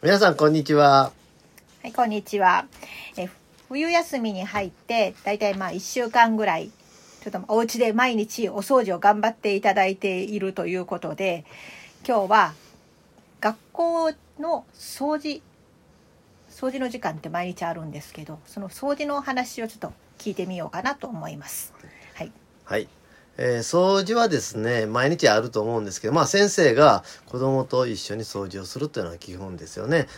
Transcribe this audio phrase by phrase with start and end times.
[0.00, 1.10] 皆さんこんにちは。
[1.82, 2.66] はい、こんにちは。
[3.16, 3.28] え
[3.68, 6.70] 冬休みに入って、だいたいまあ1週間ぐらい、
[7.20, 11.44] ちょっとお家で毎日お掃除を頑張っていただいているということで、
[12.06, 12.54] 今日は
[13.40, 15.42] 学校の掃除、
[16.48, 21.74] 掃除の時間って毎日あるんですけど、その掃除のお話をちょっと聞いてみようかなと思います。
[22.14, 22.30] はい。
[22.64, 22.88] はい。
[23.40, 30.08] えー掃除はですね、毎日あると思うんですけど、まあ先生が子供と一緒に掃除をするというのは基本ですよね。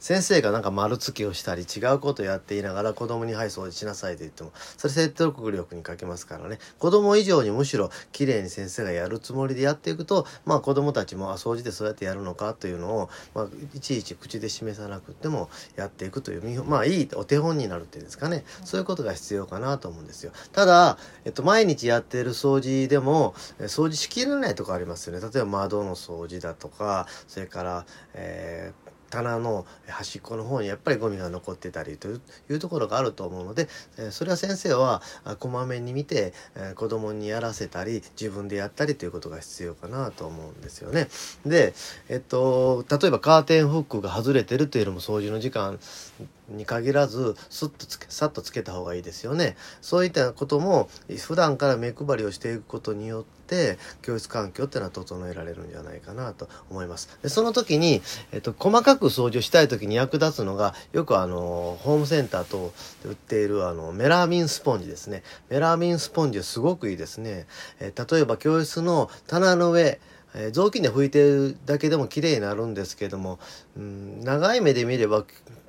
[0.00, 6.58] 先生がなんか丸付けをしたり違うことをやっていながら子供にはい掃除しなさいと言っても、それ説得力に欠けますからね。
[6.78, 18.44] 子供以上にむしろ綺麗に先生がやるつもりでやっていくと、まあ子供たちもあ掃除でそうやってやるのかというのを、まあいちいち口で示さなくてもやっていくという、まあいいお手本になるっていうんですかね。
[18.64, 20.32] そういうことが必要かなと思うんですよ。
[20.52, 20.96] ただ、
[21.26, 25.20] えっと、毎日やっている掃除掃除でも、え掃除しきれないとこありますよね。
[25.20, 32.12] 例えば窓の掃除だとか、それから、えー棚の端っこの方にやっぱりゴミが残ってたりとい
[32.48, 33.68] うところがあると思うので、
[34.10, 35.02] それは先生は
[35.38, 41.08] こまめに見て、え子供にやらせたり自分でやったりということが必要かなと思うんですよね。
[41.46, 41.74] で、
[42.08, 45.78] えっと、例えばカーテンフックが外れてるというのも掃除の時間
[46.48, 49.56] に限らずスッとつけさっとつけた方がいいですよね。
[49.80, 50.88] そういったことも
[51.26, 57.18] 普段から目配りをしていくことによって教室環境っていうのは整えられるんじゃないかなと思います。
[57.22, 62.72] でその時に、えっと、細かく掃除をしたい時に役立つのがよくあのホームセンター等
[63.02, 65.22] で売っているあのメラミンスポンジですね。
[65.48, 67.46] メラミンスポンジはすごくいいですね。
[67.80, 69.98] えー例えば教室の棚の上
[70.34, 73.38] えー雑巾で拭いてるだけでも綺麗になるんですけども、
[73.76, 75.24] うん、長い目で見れば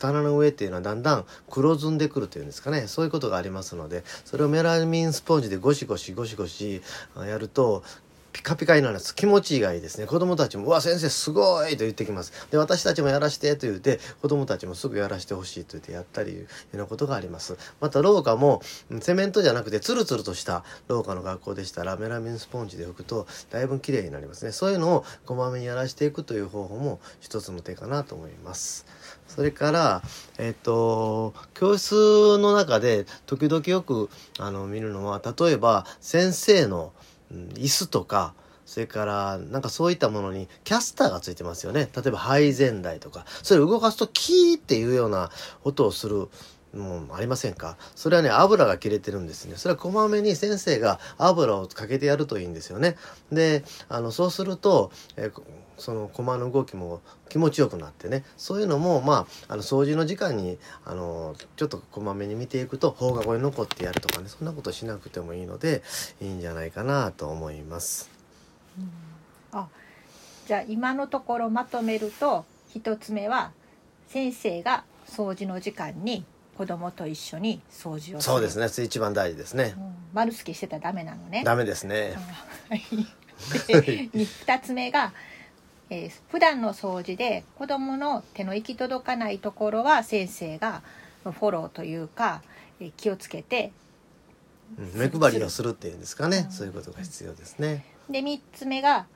[0.00, 2.88] 棚の上っていうのはだんだん黒ずんでくるというんですかね。
[2.88, 6.82] そういうことがありますのでそれをメラミンスポンジでゴシゴシゴシゴシ
[7.16, 7.84] やると
[8.32, 9.12] ピカピカになるんです。
[9.12, 10.06] 気持ちがいいですね。
[10.06, 12.32] 子供たちも「うわ先生すごい!」と言ってきます。
[12.52, 17.56] で私たちもやらしてと言って子供たちもすぐやらしてほしいと言ってやったりいうようなことがあります。
[17.80, 18.62] また廊下も
[19.00, 24.52] セメントじゃなくてツルツルとした廊下の学校でしたらメラミンスポンジで拭くとだいぶ綺麗になりますね。
[24.52, 28.86] そういうのをこまめにやらしていくという方法も一つの手かなと思います。
[29.34, 30.02] それから
[30.38, 36.92] えっ、と教室の中で時々よくあの見るのは例えば先生の
[37.54, 38.34] 椅子とか
[38.66, 41.88] それからなんかそういったものにキャスターがついてますよね。
[41.94, 43.24] 例えば配膳台とか。
[43.42, 45.30] それを動かすとキーっていうような
[45.64, 46.28] 音をする
[46.74, 47.76] もうありませんか？
[47.96, 49.56] それはね油が切れてるんですね。
[49.56, 52.96] それはこまめに先生が油をかけてやるといいんですよね。
[53.32, 55.30] であのそうすると、え
[55.78, 58.24] その駒の動きも気持ちよくなってね。
[58.36, 64.28] そういうのもまああの掃除の時間にあのちょっとこまめに見ていくと放課後に残ってやるとかね。
[64.28, 65.82] そんなことしなくてもいいので
[66.20, 68.10] いいんじゃないかなと思います。
[69.52, 69.66] あ、
[70.46, 73.50] じゃあ今のところまとめると、一つ目は
[74.08, 76.24] 先生が掃除の時間に
[76.56, 78.20] 子供と一緒に掃除を。
[78.20, 79.80] そうですね一番大事ですねう。
[79.80, 81.42] ん丸付けしてたらダメなのね。
[81.44, 82.14] ダメですね。
[84.48, 85.12] 二つ目が、
[85.88, 90.82] えー普段の掃除で子供の手の行き届かないところは先生が
[91.24, 92.42] フォローというか、
[92.80, 93.72] えー気をつけて
[94.78, 97.84] うん目配りをするっていうんですかねそういうことが必要ですね。
[98.08, 99.06] で3つ目が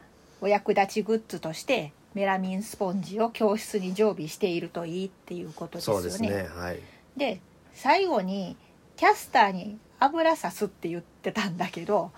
[0.40, 6.02] お役立ちグッズとしてメラミンスポンジを教室に常備しているといいっていうことですよね。
[6.02, 6.78] そうですねはい。
[7.16, 7.40] で
[7.74, 8.56] 最後に
[8.96, 12.10] キャスターに油さすって言ってたんだけど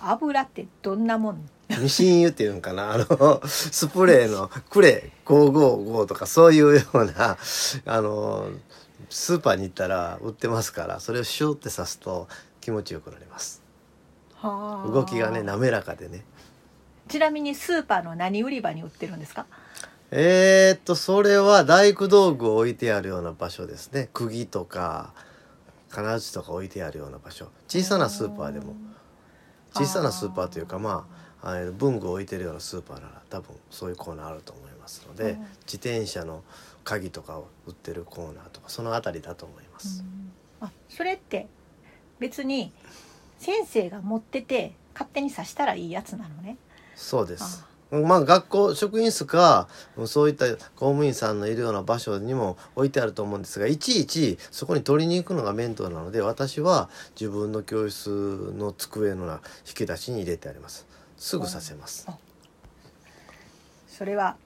[0.00, 1.48] 油ってどんなもん？
[1.80, 2.92] ミシン油っていうんかな？
[2.94, 7.36] あのスプレーのクレ555とかそういうような
[7.86, 8.50] あの
[9.08, 12.28] スーパーに行ったら売ってますからそれをシューって刺すと
[12.60, 13.62] 気持ちよくなります。
[14.36, 14.90] はあ。
[14.90, 16.24] 動きがね滑らかでね。
[17.08, 19.46] ちなみにスーパーの何売り場に売ってるんですか？
[20.14, 24.10] えー、っとそれは大工道具を置いてあるような場所ですね。
[24.12, 25.14] 釘とか
[25.88, 27.48] 金槌とか置いてあるような場所。
[27.66, 28.74] 小さなスーパーでも。
[29.72, 31.08] 小さなスーパーというかま
[31.42, 35.40] ああの文具を置いてるようなスーパーなら多分そういうコーナーあると思いますので、うん。
[35.64, 36.44] 自転車の
[36.84, 40.04] 鍵とかを売ってるコーナーとかその辺りだと思います。
[40.60, 41.46] あそれって
[42.18, 42.70] 別に
[43.38, 46.58] 先生が持ってて勝手に刺したらいいやつなのね。
[46.96, 47.64] そうです。
[47.92, 49.68] まあ学校職員室か
[50.06, 56.88] そういった公務員さんのいるような場所にも置いてあると思うんですがいちいちそこに取りに行くのが面倒なので私は
[57.20, 60.86] 自分の教室の机の引き出しに入れてあります。
[61.18, 62.08] すぐさせます。
[63.88, 64.36] それは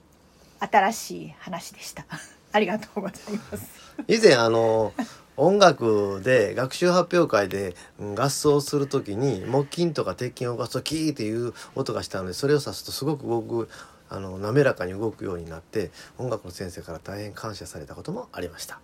[0.59, 2.05] 新しい話でした。
[2.51, 3.67] ありがとうございます。
[4.07, 4.93] 以前あの
[5.37, 7.75] 音楽で学習発表会で
[8.15, 13.69] 合奏する時に木琴とか鉄琴を動かすとキーっていう音がしたのでそれを指すとすごく僕
[14.09, 18.79] あの滑らかに動くようになって音楽の先生から大変感謝されたこともありました。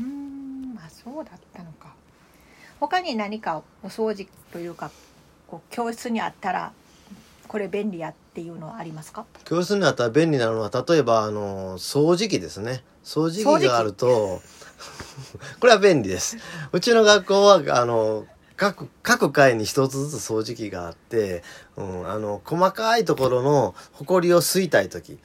[0.00, 1.94] うんまあそうだったのか
[2.80, 4.90] 他に何かお掃除というか
[5.46, 6.72] こう教室にあったら
[7.54, 9.26] これ便利やっていうのはありますか？
[9.44, 12.82] 教室にあったら便利なのは例えばあの掃除機ですね。
[13.04, 14.40] 掃除機があると
[15.60, 16.36] これは便利です。
[16.72, 21.44] うちの学校はあの各各階に一つずつ掃除機があって、
[21.76, 25.20] うん、あの細かいところの埃を吸いたい時。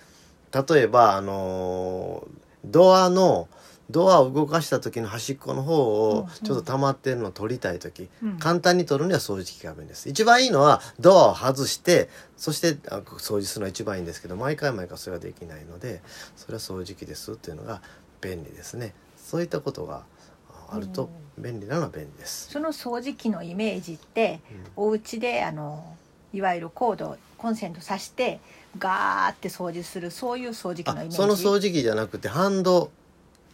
[0.54, 2.28] 例えばあの
[2.64, 3.48] ドアの
[3.89, 6.27] ドアを動かした時の端っこの方をうんうん。
[6.30, 8.38] ちょっと溜まってるのを取りたい時、うん。
[8.38, 10.09] 簡単に取るには掃除機が便利です。
[10.09, 16.01] 一番いいのはドアを外してそしてあ掃除するのが一番いいんですけど毎回毎回それはできないので
[16.36, 17.81] それは掃除機ですっていうのが
[18.21, 18.94] 便利ですね。
[19.18, 20.03] そういったことが
[20.50, 24.39] ああると便利なのは便利です、その掃除機のイメージって
[24.75, 25.95] お家であの
[26.31, 28.39] いわゆるコードコンセント挿して
[28.77, 31.15] ガーって掃除するそういう掃除機のイメージ？
[31.15, 32.99] あその掃除機じゃなくてハンドあ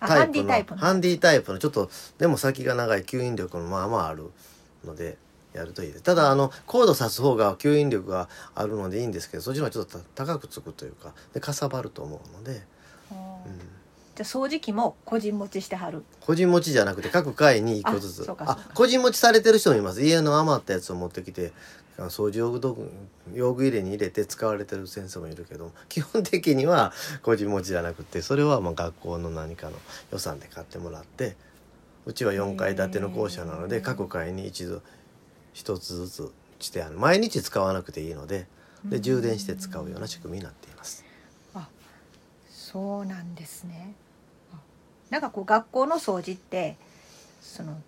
[0.08, 0.82] ハンデタイプのィタイプの。
[0.82, 4.32] ハンディタイプのちょっとでも先が長い吸引力のまあまあある
[4.84, 5.18] ので
[5.54, 6.04] やるといいです。
[6.04, 12.64] ただあのコード挿す方が吸引力があるのでいいんですけどそっちの方がちょっと高くつくというかでかさばると思うので、うんうん、
[14.16, 16.04] じゃあ掃除機も個人持ちしてはる？
[16.20, 18.36] 個人持ちじゃなくて各階に1個ずつ。
[18.40, 20.04] あ個人持ちされてる人もいます。
[20.04, 21.54] 家の余ったやつを持ってきて
[21.98, 22.92] 掃除用具道具
[23.34, 26.94] 用具入れに入れて使われてる先生もいるけど 基本的には
[27.24, 29.78] 個人持ちじゃなくてそれはまあ学校の何かの
[30.12, 31.36] 予算で買ってもらって
[32.06, 34.82] うちは4階建ての校舎なので各階に一度
[35.54, 36.98] 一つずつしてある。
[36.98, 38.48] 毎日使わなくていいので
[38.84, 41.04] で充電して使うような仕組みになっています。
[41.54, 41.68] あ
[42.50, 43.96] そうなんですね。
[44.54, 44.58] あ
[45.10, 46.78] なんかこう学校の掃除って
[47.42, 47.82] その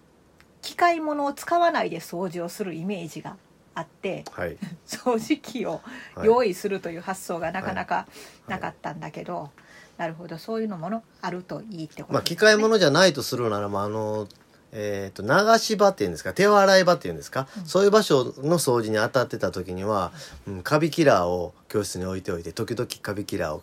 [0.61, 3.37] 機械物を使わないで掃除をするイメージが
[3.77, 4.57] あってはい、
[4.87, 5.81] 掃除機を
[6.15, 6.25] はい。
[6.25, 8.07] 用意するという発想がなかなか
[8.47, 8.51] い。
[8.51, 9.51] なかったんだけど、
[9.97, 12.35] なるほどそういうのものあるといいってことまあ、ですね。
[12.37, 14.27] 機械物じゃないとするならばあの、
[14.71, 17.65] えー、と流し場っていうんですか手洗い場っていうんですか、うん。
[17.65, 20.11] そういう場所の掃除に当たってた時には、
[20.47, 23.61] うん、カビキラーを教室に置いておいて時々カビキラーを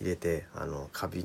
[0.00, 1.24] 入れてあのカビ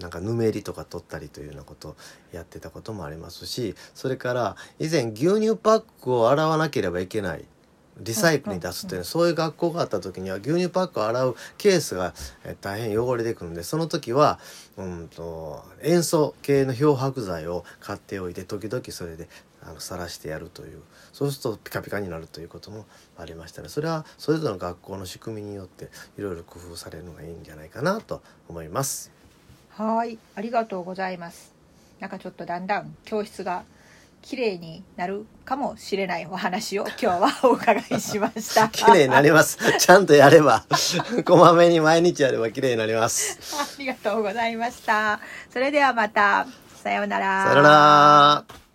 [0.00, 1.96] なんかぬめりとか取ったりというようなことを
[2.32, 7.44] やってたこともありますしそれから以前牛乳パックを洗わなければいけない
[8.00, 12.14] リサイクルに出すっていう、そういう学校があった時には牛乳パックを洗うケースが
[12.60, 14.38] 大変汚れてくるんでその時は、
[14.76, 19.28] うん、と塩素系の漂白剤を買っておいて時々それで
[19.62, 22.86] あの晒してやるというそうするとピカピカになるということも
[23.16, 29.10] ありましたねそれはそれぞれの学校の仕組みによっていろいろ工夫されるのがいいんじゃないかなと思います。
[29.70, 31.52] はいありがとうございます
[32.00, 33.62] なんかちょっとだんだん教室が
[34.28, 39.56] 綺麗になるかもしれないお話を今日はお伺いしました 綺麗になります。
[39.78, 40.66] ちゃんとやれば、
[41.24, 43.38] こまめに毎日やれば綺麗になります。
[43.58, 45.18] ありがとうございました
[45.50, 46.46] それではまた
[46.82, 48.67] さようならさよなら。